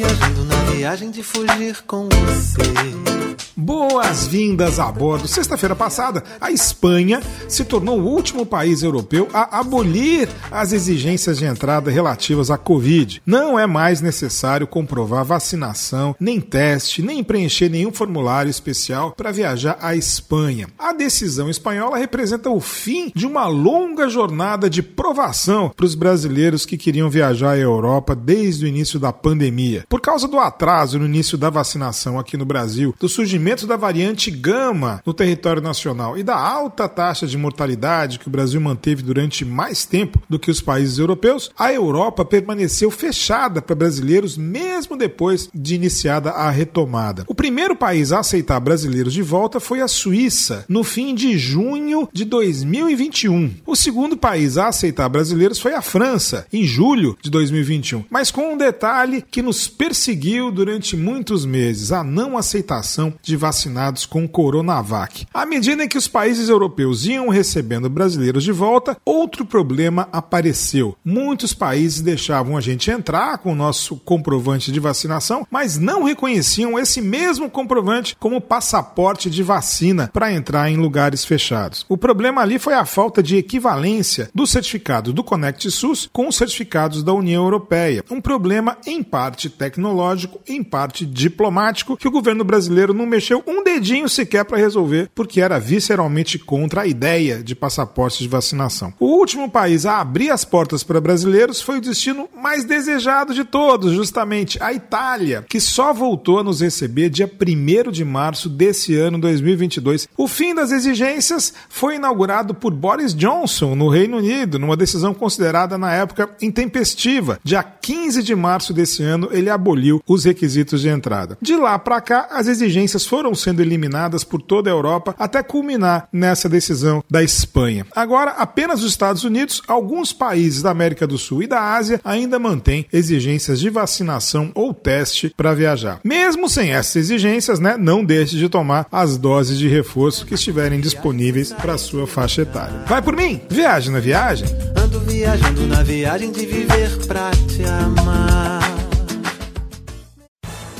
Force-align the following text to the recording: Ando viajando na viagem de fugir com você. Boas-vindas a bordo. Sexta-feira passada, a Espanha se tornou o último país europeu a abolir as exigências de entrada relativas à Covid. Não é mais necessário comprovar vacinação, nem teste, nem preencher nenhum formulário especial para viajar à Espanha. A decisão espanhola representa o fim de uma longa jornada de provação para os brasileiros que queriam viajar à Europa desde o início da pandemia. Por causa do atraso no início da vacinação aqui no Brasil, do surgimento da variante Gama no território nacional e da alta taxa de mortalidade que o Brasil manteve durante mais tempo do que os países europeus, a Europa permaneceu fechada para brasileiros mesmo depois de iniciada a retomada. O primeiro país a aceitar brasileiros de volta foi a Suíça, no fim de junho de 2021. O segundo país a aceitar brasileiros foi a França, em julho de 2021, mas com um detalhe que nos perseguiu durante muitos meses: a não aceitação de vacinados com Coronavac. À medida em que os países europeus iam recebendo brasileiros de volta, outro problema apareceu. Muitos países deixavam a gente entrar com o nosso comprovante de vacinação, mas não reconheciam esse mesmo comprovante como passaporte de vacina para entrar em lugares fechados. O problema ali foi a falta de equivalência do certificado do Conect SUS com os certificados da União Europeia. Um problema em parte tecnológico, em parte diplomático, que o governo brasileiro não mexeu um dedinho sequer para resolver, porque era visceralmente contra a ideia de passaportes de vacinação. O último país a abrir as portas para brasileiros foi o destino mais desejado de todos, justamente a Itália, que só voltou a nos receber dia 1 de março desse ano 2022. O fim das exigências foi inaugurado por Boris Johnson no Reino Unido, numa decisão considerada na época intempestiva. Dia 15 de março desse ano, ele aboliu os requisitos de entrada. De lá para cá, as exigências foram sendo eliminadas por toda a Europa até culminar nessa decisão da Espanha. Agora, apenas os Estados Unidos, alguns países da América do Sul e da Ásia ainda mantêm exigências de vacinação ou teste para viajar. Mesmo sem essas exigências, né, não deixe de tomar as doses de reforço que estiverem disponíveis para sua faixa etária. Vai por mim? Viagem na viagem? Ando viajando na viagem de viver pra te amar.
Ando 0.00 0.08
viajando 0.08 0.44
na 0.46 0.56
viagem 0.72 1.10
de 1.10 1.22
fugir 1.22 1.82
com 1.86 2.08
você. 2.08 3.29
Boas-vindas 3.60 4.78
a 4.78 4.90
bordo. 4.90 5.28
Sexta-feira 5.28 5.76
passada, 5.76 6.24
a 6.40 6.50
Espanha 6.50 7.20
se 7.46 7.62
tornou 7.62 8.00
o 8.00 8.06
último 8.06 8.46
país 8.46 8.82
europeu 8.82 9.28
a 9.34 9.60
abolir 9.60 10.30
as 10.50 10.72
exigências 10.72 11.36
de 11.36 11.44
entrada 11.44 11.90
relativas 11.90 12.50
à 12.50 12.56
Covid. 12.56 13.20
Não 13.26 13.58
é 13.58 13.66
mais 13.66 14.00
necessário 14.00 14.66
comprovar 14.66 15.26
vacinação, 15.26 16.16
nem 16.18 16.40
teste, 16.40 17.02
nem 17.02 17.22
preencher 17.22 17.68
nenhum 17.68 17.92
formulário 17.92 18.48
especial 18.48 19.12
para 19.12 19.30
viajar 19.30 19.76
à 19.82 19.94
Espanha. 19.94 20.68
A 20.78 20.94
decisão 20.94 21.50
espanhola 21.50 21.98
representa 21.98 22.48
o 22.48 22.60
fim 22.60 23.12
de 23.14 23.26
uma 23.26 23.46
longa 23.46 24.08
jornada 24.08 24.70
de 24.70 24.82
provação 24.82 25.70
para 25.76 25.84
os 25.84 25.94
brasileiros 25.94 26.64
que 26.64 26.78
queriam 26.78 27.10
viajar 27.10 27.50
à 27.50 27.58
Europa 27.58 28.16
desde 28.16 28.64
o 28.64 28.68
início 28.68 28.98
da 28.98 29.12
pandemia. 29.12 29.84
Por 29.86 30.00
causa 30.00 30.26
do 30.26 30.38
atraso 30.38 30.98
no 30.98 31.04
início 31.04 31.36
da 31.36 31.50
vacinação 31.50 32.18
aqui 32.18 32.38
no 32.38 32.46
Brasil, 32.46 32.94
do 32.98 33.06
surgimento 33.06 33.49
da 33.50 33.76
variante 33.76 34.30
Gama 34.30 35.02
no 35.04 35.12
território 35.12 35.60
nacional 35.60 36.16
e 36.16 36.22
da 36.22 36.36
alta 36.36 36.88
taxa 36.88 37.26
de 37.26 37.36
mortalidade 37.36 38.18
que 38.18 38.28
o 38.28 38.30
Brasil 38.30 38.60
manteve 38.60 39.02
durante 39.02 39.44
mais 39.44 39.84
tempo 39.84 40.20
do 40.28 40.38
que 40.38 40.50
os 40.50 40.60
países 40.60 40.98
europeus, 40.98 41.50
a 41.58 41.72
Europa 41.72 42.24
permaneceu 42.24 42.90
fechada 42.90 43.60
para 43.60 43.74
brasileiros 43.74 44.36
mesmo 44.36 44.96
depois 44.96 45.48
de 45.52 45.74
iniciada 45.74 46.30
a 46.30 46.50
retomada. 46.50 47.24
O 47.26 47.34
primeiro 47.34 47.74
país 47.74 48.12
a 48.12 48.20
aceitar 48.20 48.60
brasileiros 48.60 49.12
de 49.12 49.22
volta 49.22 49.58
foi 49.58 49.80
a 49.80 49.88
Suíça, 49.88 50.64
no 50.68 50.84
fim 50.84 51.14
de 51.14 51.36
junho 51.36 52.08
de 52.12 52.24
2021. 52.24 53.50
O 53.66 53.74
segundo 53.74 54.16
país 54.16 54.56
a 54.56 54.68
aceitar 54.68 55.08
brasileiros 55.08 55.58
foi 55.58 55.74
a 55.74 55.82
França, 55.82 56.46
em 56.52 56.64
julho 56.64 57.16
de 57.20 57.30
2021, 57.30 58.04
mas 58.08 58.30
com 58.30 58.54
um 58.54 58.56
detalhe 58.56 59.24
que 59.28 59.42
nos 59.42 59.66
perseguiu 59.66 60.50
durante 60.50 60.96
muitos 60.96 61.44
meses: 61.44 61.90
a 61.90 62.04
não 62.04 62.36
aceitação 62.36 63.12
de 63.22 63.36
vacinados 63.40 64.06
com 64.06 64.28
Coronavac. 64.28 65.26
À 65.32 65.44
medida 65.46 65.82
em 65.82 65.88
que 65.88 65.98
os 65.98 66.06
países 66.06 66.48
europeus 66.48 67.06
iam 67.06 67.28
recebendo 67.28 67.88
brasileiros 67.88 68.44
de 68.44 68.52
volta, 68.52 68.96
outro 69.04 69.44
problema 69.44 70.08
apareceu. 70.12 70.96
Muitos 71.04 71.54
países 71.54 72.00
deixavam 72.00 72.56
a 72.56 72.60
gente 72.60 72.90
entrar 72.90 73.38
com 73.38 73.52
o 73.52 73.56
nosso 73.56 73.96
comprovante 73.96 74.70
de 74.70 74.78
vacinação, 74.78 75.46
mas 75.50 75.78
não 75.78 76.04
reconheciam 76.04 76.78
esse 76.78 77.00
mesmo 77.00 77.50
comprovante 77.50 78.16
como 78.20 78.40
passaporte 78.40 79.30
de 79.30 79.42
vacina 79.42 80.10
para 80.12 80.32
entrar 80.32 80.70
em 80.70 80.76
lugares 80.76 81.24
fechados. 81.24 81.86
O 81.88 81.96
problema 81.96 82.42
ali 82.42 82.58
foi 82.58 82.74
a 82.74 82.84
falta 82.84 83.22
de 83.22 83.36
equivalência 83.36 84.30
do 84.34 84.46
certificado 84.46 85.12
do 85.12 85.24
Conect 85.24 85.70
SUS 85.70 86.08
com 86.12 86.28
os 86.28 86.36
certificados 86.36 87.02
da 87.02 87.14
União 87.14 87.42
Europeia. 87.42 88.04
Um 88.10 88.20
problema 88.20 88.76
em 88.86 89.02
parte 89.02 89.48
tecnológico, 89.48 90.40
em 90.46 90.62
parte 90.62 91.06
diplomático, 91.06 91.96
que 91.96 92.08
o 92.08 92.10
governo 92.10 92.44
brasileiro 92.44 92.92
não 92.92 93.06
mexeu 93.20 93.44
um 93.46 93.62
dedinho 93.62 94.08
sequer 94.08 94.46
para 94.46 94.56
resolver, 94.56 95.10
porque 95.14 95.42
era 95.42 95.60
visceralmente 95.60 96.38
contra 96.38 96.82
a 96.82 96.86
ideia 96.86 97.42
de 97.42 97.54
passaportes 97.54 98.20
de 98.20 98.28
vacinação. 98.28 98.94
O 98.98 99.18
último 99.18 99.50
país 99.50 99.84
a 99.84 100.00
abrir 100.00 100.30
as 100.30 100.42
portas 100.42 100.82
para 100.82 101.02
brasileiros 101.02 101.60
foi 101.60 101.76
o 101.76 101.80
destino 101.82 102.30
mais 102.34 102.64
desejado 102.64 103.34
de 103.34 103.44
todos, 103.44 103.92
justamente 103.92 104.60
a 104.62 104.72
Itália, 104.72 105.44
que 105.46 105.60
só 105.60 105.92
voltou 105.92 106.38
a 106.38 106.42
nos 106.42 106.62
receber 106.62 107.10
dia 107.10 107.30
1 107.30 107.90
de 107.90 108.06
março 108.06 108.48
desse 108.48 108.96
ano 108.96 109.20
2022. 109.20 110.08
O 110.16 110.26
fim 110.26 110.54
das 110.54 110.72
exigências 110.72 111.52
foi 111.68 111.96
inaugurado 111.96 112.54
por 112.54 112.72
Boris 112.72 113.14
Johnson 113.14 113.74
no 113.74 113.88
Reino 113.90 114.16
Unido, 114.16 114.58
numa 114.58 114.78
decisão 114.78 115.12
considerada 115.12 115.76
na 115.76 115.92
época 115.92 116.30
intempestiva. 116.40 117.38
Dia 117.44 117.62
15 117.62 118.22
de 118.22 118.34
março 118.34 118.72
desse 118.72 119.02
ano, 119.02 119.28
ele 119.30 119.50
aboliu 119.50 120.02
os 120.08 120.24
requisitos 120.24 120.80
de 120.80 120.88
entrada. 120.88 121.36
De 121.42 121.54
lá 121.54 121.78
para 121.78 122.00
cá, 122.00 122.28
as 122.30 122.46
exigências 122.46 123.09
foram 123.10 123.34
sendo 123.34 123.60
eliminadas 123.60 124.22
por 124.22 124.40
toda 124.40 124.70
a 124.70 124.72
Europa 124.72 125.16
até 125.18 125.42
culminar 125.42 126.06
nessa 126.12 126.48
decisão 126.48 127.02
da 127.10 127.24
Espanha. 127.24 127.84
Agora, 127.96 128.30
apenas 128.38 128.84
os 128.84 128.90
Estados 128.90 129.24
Unidos, 129.24 129.60
alguns 129.66 130.12
países 130.12 130.62
da 130.62 130.70
América 130.70 131.08
do 131.08 131.18
Sul 131.18 131.42
e 131.42 131.48
da 131.48 131.74
Ásia 131.74 132.00
ainda 132.04 132.38
mantêm 132.38 132.86
exigências 132.92 133.58
de 133.58 133.68
vacinação 133.68 134.52
ou 134.54 134.72
teste 134.72 135.34
para 135.36 135.54
viajar. 135.54 135.98
Mesmo 136.04 136.48
sem 136.48 136.72
essas 136.72 136.94
exigências, 136.94 137.58
né, 137.58 137.76
não 137.76 138.04
deixe 138.04 138.36
de 138.36 138.48
tomar 138.48 138.86
as 138.92 139.18
doses 139.18 139.58
de 139.58 139.66
reforço 139.66 140.24
que 140.24 140.34
estiverem 140.34 140.78
disponíveis 140.78 141.52
para 141.52 141.76
sua 141.76 142.06
faixa 142.06 142.42
etária. 142.42 142.84
Vai 142.86 143.02
por 143.02 143.16
mim? 143.16 143.40
Viagem 143.50 143.92
na 143.92 143.98
viagem? 143.98 144.46
Ando 144.76 145.00
viajando 145.00 145.66
na 145.66 145.82
viagem 145.82 146.30
de 146.30 146.46
viver 146.46 146.96
pra 147.08 147.32
te 147.32 147.64
amar. 147.64 148.59